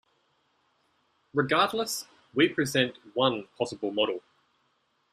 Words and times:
Regardless, 1.31 2.07
we 2.33 2.49
present 2.49 2.97
one 3.13 3.47
possible 3.55 3.91
model. 3.91 4.21